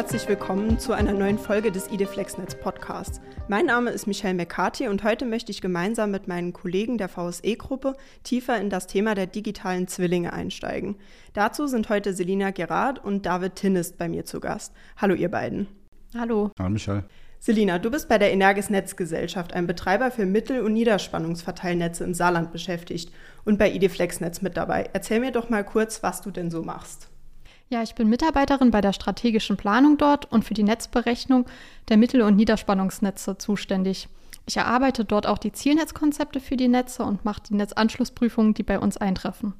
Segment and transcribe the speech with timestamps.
[0.00, 3.20] herzlich willkommen zu einer neuen Folge des IDFlexNetz Podcasts.
[3.48, 7.94] Mein Name ist Michelle McCarthy und heute möchte ich gemeinsam mit meinen Kollegen der VSE-Gruppe
[8.22, 10.96] tiefer in das Thema der digitalen Zwillinge einsteigen.
[11.34, 14.72] Dazu sind heute Selina Gerard und David Tinnist bei mir zu Gast.
[14.96, 15.66] Hallo ihr beiden.
[16.16, 16.50] Hallo.
[16.58, 17.04] Hallo Michelle.
[17.38, 22.52] Selina, du bist bei der Energis Netzgesellschaft, einem Betreiber für Mittel- und Niederspannungsverteilnetze im Saarland
[22.52, 23.12] beschäftigt
[23.44, 24.88] und bei IDFlexNetz mit dabei.
[24.94, 27.10] Erzähl mir doch mal kurz, was du denn so machst.
[27.72, 31.46] Ja, ich bin Mitarbeiterin bei der strategischen Planung dort und für die Netzberechnung
[31.88, 34.08] der Mittel- und Niederspannungsnetze zuständig.
[34.44, 38.80] Ich erarbeite dort auch die Zielnetzkonzepte für die Netze und mache die Netzanschlussprüfungen, die bei
[38.80, 39.54] uns eintreffen.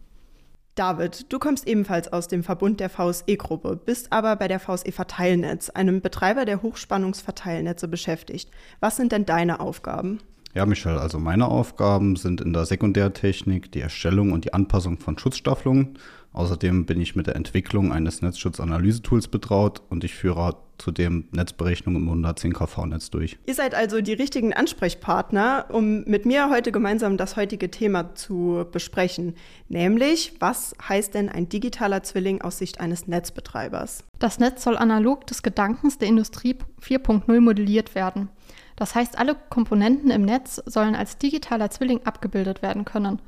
[0.75, 5.71] David, du kommst ebenfalls aus dem Verbund der VSE-Gruppe, bist aber bei der VSE Verteilnetz,
[5.71, 8.51] einem Betreiber der Hochspannungsverteilnetze, beschäftigt.
[8.81, 10.19] Was sind denn deine Aufgaben?
[10.53, 15.17] Ja, Michel, also meine Aufgaben sind in der Sekundärtechnik die Erstellung und die Anpassung von
[15.17, 15.97] Schutzstaffelungen
[16.33, 22.09] Außerdem bin ich mit der Entwicklung eines Netzschutzanalysetools betraut und ich führe zudem Netzberechnungen im
[22.09, 23.37] 110 kV-Netz durch.
[23.47, 28.65] Ihr seid also die richtigen Ansprechpartner, um mit mir heute gemeinsam das heutige Thema zu
[28.71, 29.35] besprechen.
[29.69, 34.05] Nämlich, was heißt denn ein digitaler Zwilling aus Sicht eines Netzbetreibers?
[34.19, 38.29] Das Netz soll analog des Gedankens der Industrie 4.0 modelliert werden.
[38.77, 43.21] Das heißt, alle Komponenten im Netz sollen als digitaler Zwilling abgebildet werden können.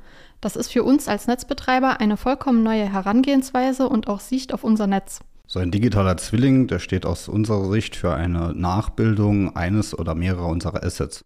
[0.43, 4.87] Das ist für uns als Netzbetreiber eine vollkommen neue Herangehensweise und auch Sicht auf unser
[4.87, 5.21] Netz.
[5.47, 10.47] So ein digitaler Zwilling, der steht aus unserer Sicht für eine Nachbildung eines oder mehrerer
[10.47, 11.23] unserer Assets.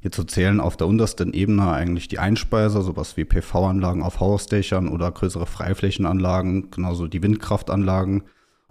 [0.00, 5.12] Hierzu zählen auf der untersten Ebene eigentlich die Einspeiser, sowas wie PV-Anlagen auf Hausdächern oder
[5.12, 8.24] größere Freiflächenanlagen, genauso die Windkraftanlagen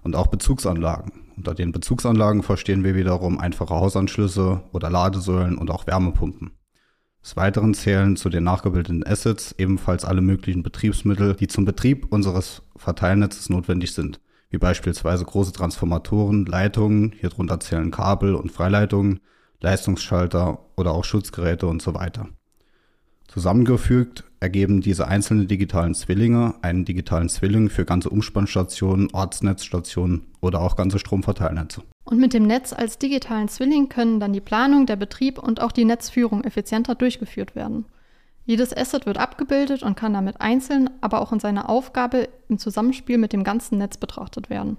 [0.04, 1.14] und auch Bezugsanlagen.
[1.38, 6.57] Unter den Bezugsanlagen verstehen wir wiederum einfache Hausanschlüsse oder Ladesäulen und auch Wärmepumpen.
[7.28, 12.62] Des Weiteren zählen zu den nachgebildeten Assets ebenfalls alle möglichen Betriebsmittel, die zum Betrieb unseres
[12.78, 19.20] Verteilnetzes notwendig sind, wie beispielsweise große Transformatoren, Leitungen, hierunter zählen Kabel und Freileitungen,
[19.60, 22.30] Leistungsschalter oder auch Schutzgeräte und so weiter.
[23.28, 30.78] Zusammengefügt ergeben diese einzelnen digitalen Zwillinge einen digitalen Zwilling für ganze Umspannstationen, Ortsnetzstationen oder auch
[30.78, 31.84] ganze Stromverteilnetze.
[32.10, 35.74] Und mit dem Netz als digitalen Zwilling können dann die Planung, der Betrieb und auch
[35.74, 37.86] die Netzführung effizienter durchgeführt werden.
[38.46, 43.18] Jedes Asset wird abgebildet und kann damit einzeln, aber auch in seiner Aufgabe im Zusammenspiel
[43.18, 44.78] mit dem ganzen Netz betrachtet werden.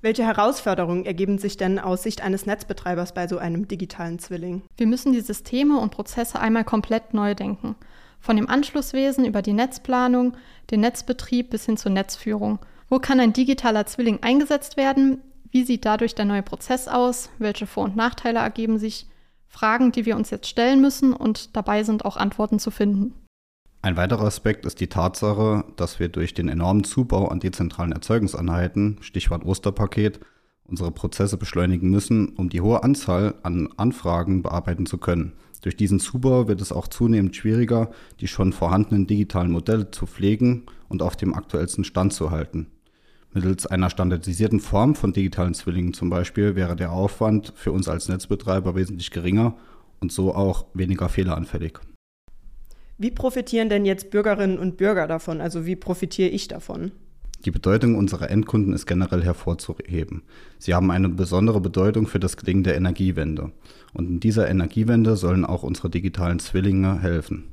[0.00, 4.62] Welche Herausforderungen ergeben sich denn aus Sicht eines Netzbetreibers bei so einem digitalen Zwilling?
[4.78, 7.76] Wir müssen die Systeme und Prozesse einmal komplett neu denken.
[8.18, 10.38] Von dem Anschlusswesen über die Netzplanung,
[10.70, 12.60] den Netzbetrieb bis hin zur Netzführung.
[12.88, 15.20] Wo kann ein digitaler Zwilling eingesetzt werden?
[15.50, 17.30] Wie sieht dadurch der neue Prozess aus?
[17.38, 19.06] Welche Vor- und Nachteile ergeben sich?
[19.48, 23.14] Fragen, die wir uns jetzt stellen müssen und dabei sind auch Antworten zu finden.
[23.80, 28.98] Ein weiterer Aspekt ist die Tatsache, dass wir durch den enormen Zubau an dezentralen Erzeugungseinheiten,
[29.00, 30.20] Stichwort Osterpaket,
[30.64, 35.34] unsere Prozesse beschleunigen müssen, um die hohe Anzahl an Anfragen bearbeiten zu können.
[35.62, 37.90] Durch diesen Zubau wird es auch zunehmend schwieriger,
[38.20, 42.66] die schon vorhandenen digitalen Modelle zu pflegen und auf dem aktuellsten Stand zu halten.
[43.36, 48.08] Mittels einer standardisierten Form von digitalen Zwillingen zum Beispiel wäre der Aufwand für uns als
[48.08, 49.54] Netzbetreiber wesentlich geringer
[50.00, 51.78] und so auch weniger fehleranfällig.
[52.96, 55.42] Wie profitieren denn jetzt Bürgerinnen und Bürger davon?
[55.42, 56.92] Also wie profitiere ich davon?
[57.44, 60.22] Die Bedeutung unserer Endkunden ist generell hervorzuheben.
[60.58, 63.52] Sie haben eine besondere Bedeutung für das Gelingen der Energiewende.
[63.92, 67.52] Und in dieser Energiewende sollen auch unsere digitalen Zwillinge helfen.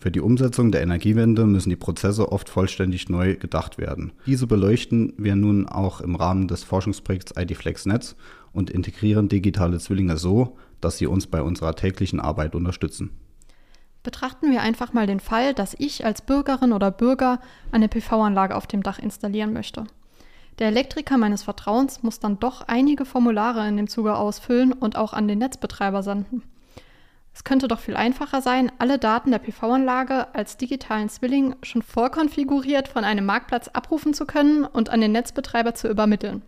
[0.00, 4.12] Für die Umsetzung der Energiewende müssen die Prozesse oft vollständig neu gedacht werden.
[4.26, 8.14] Diese beleuchten wir nun auch im Rahmen des Forschungsprojekts IDFlexNetz
[8.52, 13.10] und integrieren digitale Zwillinge so, dass sie uns bei unserer täglichen Arbeit unterstützen.
[14.04, 17.40] Betrachten wir einfach mal den Fall, dass ich als Bürgerin oder Bürger
[17.72, 19.84] eine PV-Anlage auf dem Dach installieren möchte.
[20.60, 25.12] Der Elektriker meines Vertrauens muss dann doch einige Formulare in dem Zuge ausfüllen und auch
[25.12, 26.42] an den Netzbetreiber senden.
[27.38, 32.88] Es könnte doch viel einfacher sein, alle Daten der PV-Anlage als digitalen Zwilling schon vorkonfiguriert
[32.88, 36.42] von einem Marktplatz abrufen zu können und an den Netzbetreiber zu übermitteln.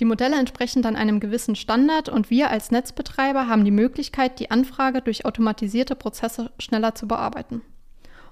[0.00, 4.50] Die Modelle entsprechen dann einem gewissen Standard und wir als Netzbetreiber haben die Möglichkeit, die
[4.50, 7.60] Anfrage durch automatisierte Prozesse schneller zu bearbeiten.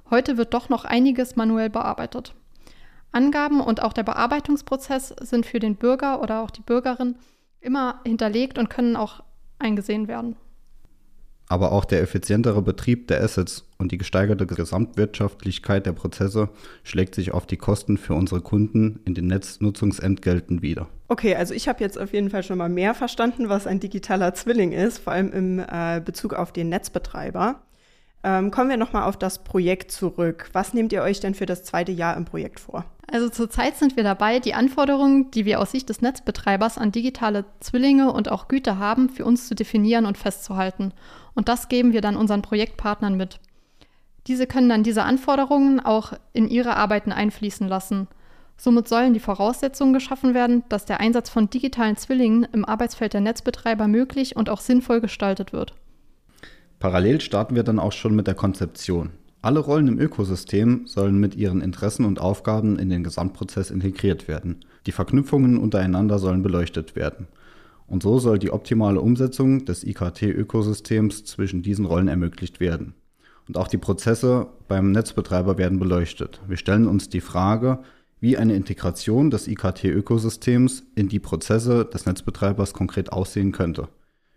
[0.08, 2.34] Heute wird doch noch einiges manuell bearbeitet.
[3.12, 7.16] Angaben und auch der Bearbeitungsprozess sind für den Bürger oder auch die Bürgerin
[7.61, 9.23] immer hinterlegt und können auch
[9.58, 10.37] eingesehen werden
[11.50, 16.49] aber auch der effizientere Betrieb der Assets und die gesteigerte Gesamtwirtschaftlichkeit der Prozesse
[16.85, 20.87] schlägt sich auf die Kosten für unsere Kunden in den Netznutzungsentgelten wieder.
[21.08, 24.32] Okay, also ich habe jetzt auf jeden Fall schon mal mehr verstanden, was ein digitaler
[24.32, 27.61] Zwilling ist, vor allem im äh, Bezug auf den Netzbetreiber.
[28.23, 30.50] Ähm, kommen wir nochmal auf das Projekt zurück.
[30.52, 32.85] Was nehmt ihr euch denn für das zweite Jahr im Projekt vor?
[33.11, 37.44] Also zurzeit sind wir dabei, die Anforderungen, die wir aus Sicht des Netzbetreibers an digitale
[37.58, 40.93] Zwillinge und auch Güter haben, für uns zu definieren und festzuhalten.
[41.35, 43.41] Und das geben wir dann unseren Projektpartnern mit.
[44.27, 48.09] Diese können dann diese Anforderungen auch in ihre Arbeiten einfließen lassen.
[48.56, 53.23] Somit sollen die Voraussetzungen geschaffen werden, dass der Einsatz von digitalen Zwillingen im Arbeitsfeld der
[53.23, 55.75] Netzbetreiber möglich und auch sinnvoll gestaltet wird.
[56.79, 59.11] Parallel starten wir dann auch schon mit der Konzeption.
[59.43, 64.61] Alle Rollen im Ökosystem sollen mit ihren Interessen und Aufgaben in den Gesamtprozess integriert werden.
[64.85, 67.26] Die Verknüpfungen untereinander sollen beleuchtet werden.
[67.90, 72.94] Und so soll die optimale Umsetzung des IKT-Ökosystems zwischen diesen Rollen ermöglicht werden.
[73.48, 76.40] Und auch die Prozesse beim Netzbetreiber werden beleuchtet.
[76.46, 77.81] Wir stellen uns die Frage,
[78.20, 83.88] wie eine Integration des IKT-Ökosystems in die Prozesse des Netzbetreibers konkret aussehen könnte.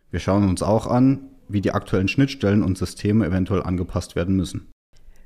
[0.09, 4.72] Wir schauen uns auch an, wie die aktuellen Schnittstellen und Systeme eventuell angepasst werden müssen.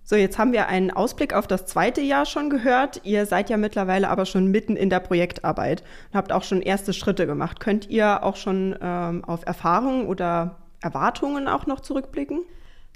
[0.10, 3.02] So, jetzt haben wir einen Ausblick auf das zweite Jahr schon gehört.
[3.04, 6.94] Ihr seid ja mittlerweile aber schon mitten in der Projektarbeit und habt auch schon erste
[6.94, 7.60] Schritte gemacht.
[7.60, 12.40] Könnt ihr auch schon ähm, auf Erfahrungen oder Erwartungen auch noch zurückblicken?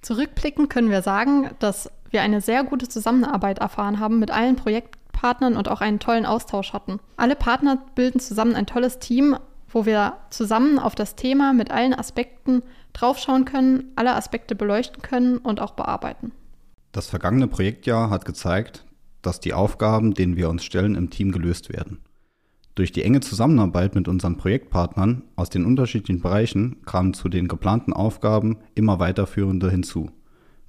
[0.02, 5.58] Zurückblicken können wir sagen, dass wir eine sehr gute Zusammenarbeit erfahren haben mit allen Projektpartnern
[5.58, 7.02] und auch einen tollen Austausch hatten.
[7.18, 9.36] Alle Partner bilden zusammen ein tolles Team,
[9.68, 15.40] wo wir zusammen auf das Thema mit allen Aspekten draufschauen können, alle Aspekte beleuchten können
[15.40, 16.32] und auch bearbeiten.
[16.92, 18.86] Das vergangene Projektjahr hat gezeigt,
[19.22, 22.00] dass die Aufgaben, denen wir uns stellen, im Team gelöst werden.
[22.76, 27.94] Durch die enge Zusammenarbeit mit unseren Projektpartnern aus den unterschiedlichen Bereichen kamen zu den geplanten
[27.94, 30.10] Aufgaben immer weiterführende hinzu.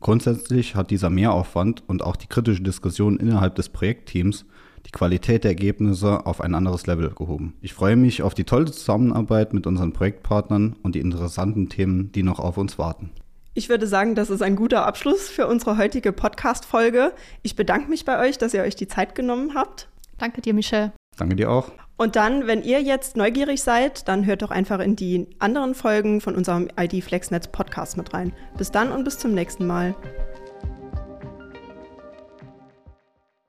[0.01, 4.45] Grundsätzlich hat dieser Mehraufwand und auch die kritische Diskussion innerhalb des Projektteams
[4.87, 7.55] die Qualität der Ergebnisse auf ein anderes Level gehoben.
[7.61, 12.25] Ich freue mich auf die tolle Zusammenarbeit mit unseren Projektpartnern und die interessanten Themen, die
[12.25, 13.11] noch auf uns warten.
[13.55, 17.13] Ich würde sagen, das ist ein guter Abschluss für unsere heutige Podcast-Folge.
[17.43, 19.89] Ich bedanke mich bei euch, dass ihr euch die Zeit genommen habt.
[20.17, 20.93] Danke dir, Michelle.
[21.19, 21.71] Danke dir auch.
[21.99, 26.23] Und dann, wenn ihr jetzt neugierig seid, dann hört doch einfach in die anderen Folgen
[26.23, 28.33] von unserem ID FlexNetz Podcast mit rein.
[28.57, 29.95] Bis dann und bis zum nächsten Mal.